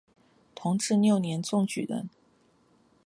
[0.55, 2.09] 同治六年中举人。